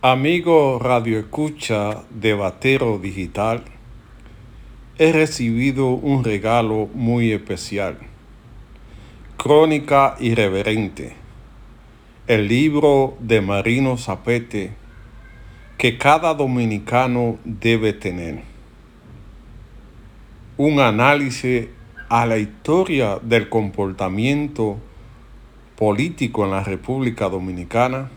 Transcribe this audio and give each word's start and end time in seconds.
Amigo 0.00 0.78
Radio 0.78 1.18
Escucha 1.18 2.04
de 2.10 2.32
Batero 2.32 3.00
Digital, 3.00 3.64
he 4.96 5.10
recibido 5.10 5.88
un 5.88 6.22
regalo 6.22 6.88
muy 6.94 7.32
especial. 7.32 7.98
Crónica 9.36 10.14
Irreverente, 10.20 11.14
el 12.28 12.46
libro 12.46 13.16
de 13.18 13.40
Marino 13.40 13.96
Zapete 13.96 14.70
que 15.78 15.98
cada 15.98 16.32
dominicano 16.32 17.38
debe 17.44 17.92
tener. 17.92 18.44
Un 20.58 20.78
análisis 20.78 21.66
a 22.08 22.24
la 22.24 22.38
historia 22.38 23.18
del 23.20 23.48
comportamiento 23.48 24.78
político 25.74 26.44
en 26.44 26.52
la 26.52 26.62
República 26.62 27.28
Dominicana 27.28 28.12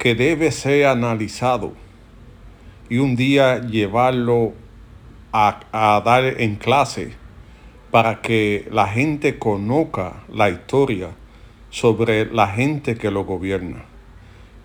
que 0.00 0.14
debe 0.14 0.50
ser 0.50 0.86
analizado 0.86 1.74
y 2.88 2.96
un 2.96 3.16
día 3.16 3.60
llevarlo 3.60 4.54
a, 5.30 5.60
a, 5.72 6.00
dar 6.00 6.24
en 6.24 6.56
clase 6.56 7.12
para 7.90 8.22
que 8.22 8.66
la 8.72 8.88
gente 8.88 9.38
conozca 9.38 10.24
la 10.32 10.48
historia 10.48 11.10
sobre 11.68 12.24
la 12.32 12.48
gente 12.48 12.96
que 12.96 13.10
lo 13.10 13.24
gobierna. 13.24 13.84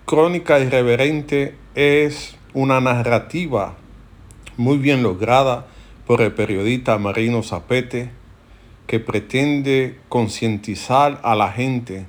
Crónica 0.06 0.58
Irreverente 0.58 1.54
es 1.74 2.38
una 2.54 2.80
narrativa 2.80 3.74
muy 4.56 4.78
bien 4.78 5.02
lograda 5.02 5.66
por 6.06 6.22
el 6.22 6.32
periodista 6.32 6.96
Marino 6.96 7.42
Zapete 7.42 8.08
que 8.86 9.00
pretende 9.00 9.98
concientizar 10.08 11.20
a 11.22 11.34
la 11.34 11.52
gente 11.52 12.06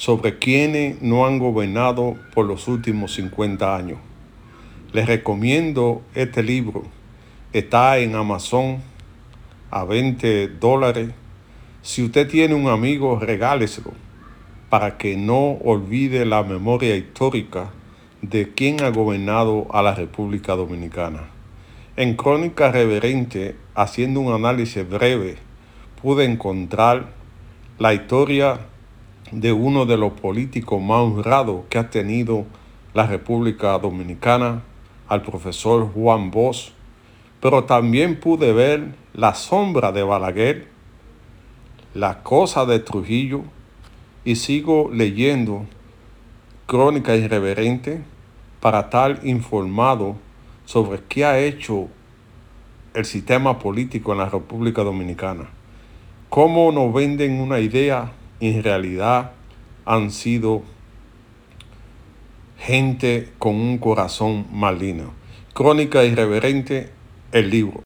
sobre 0.00 0.38
quienes 0.38 1.02
no 1.02 1.26
han 1.26 1.38
gobernado 1.38 2.16
por 2.32 2.46
los 2.46 2.68
últimos 2.68 3.12
50 3.16 3.76
años. 3.76 3.98
Les 4.94 5.04
recomiendo 5.04 6.00
este 6.14 6.42
libro. 6.42 6.84
Está 7.52 7.98
en 7.98 8.14
Amazon 8.14 8.78
a 9.70 9.84
20 9.84 10.48
dólares. 10.58 11.10
Si 11.82 12.02
usted 12.02 12.26
tiene 12.26 12.54
un 12.54 12.68
amigo, 12.68 13.18
regáleselo 13.18 13.92
para 14.70 14.96
que 14.96 15.18
no 15.18 15.58
olvide 15.62 16.24
la 16.24 16.44
memoria 16.44 16.96
histórica 16.96 17.68
de 18.22 18.54
quien 18.54 18.82
ha 18.82 18.88
gobernado 18.88 19.66
a 19.70 19.82
la 19.82 19.94
República 19.94 20.56
Dominicana. 20.56 21.28
En 21.96 22.16
Crónica 22.16 22.72
Reverente, 22.72 23.54
haciendo 23.74 24.20
un 24.20 24.32
análisis 24.32 24.88
breve, 24.88 25.36
pude 26.00 26.24
encontrar 26.24 27.10
la 27.78 27.92
historia 27.92 28.60
de 29.30 29.52
uno 29.52 29.86
de 29.86 29.96
los 29.96 30.12
políticos 30.12 30.82
más 30.82 30.98
honrados 30.98 31.62
que 31.68 31.78
ha 31.78 31.90
tenido 31.90 32.44
la 32.94 33.06
República 33.06 33.78
Dominicana, 33.78 34.62
al 35.08 35.22
profesor 35.22 35.92
Juan 35.92 36.30
Bosch, 36.30 36.72
pero 37.40 37.64
también 37.64 38.18
pude 38.20 38.52
ver 38.52 38.94
la 39.12 39.34
sombra 39.34 39.92
de 39.92 40.02
Balaguer, 40.02 40.68
la 41.94 42.22
cosa 42.22 42.66
de 42.66 42.78
Trujillo, 42.78 43.42
y 44.24 44.36
sigo 44.36 44.90
leyendo 44.92 45.64
Crónica 46.66 47.16
Irreverente 47.16 48.02
para 48.60 48.80
estar 48.80 49.20
informado 49.24 50.16
sobre 50.64 51.00
qué 51.08 51.24
ha 51.24 51.38
hecho 51.38 51.88
el 52.94 53.04
sistema 53.04 53.58
político 53.58 54.12
en 54.12 54.18
la 54.18 54.28
República 54.28 54.82
Dominicana. 54.82 55.48
Cómo 56.28 56.70
nos 56.70 56.92
venden 56.92 57.40
una 57.40 57.58
idea 57.58 58.12
en 58.40 58.62
realidad 58.62 59.32
han 59.84 60.10
sido 60.10 60.62
gente 62.58 63.28
con 63.38 63.54
un 63.54 63.78
corazón 63.78 64.46
maligno. 64.52 65.12
Crónica 65.54 66.04
irreverente, 66.04 66.90
el 67.32 67.50
libro. 67.50 67.78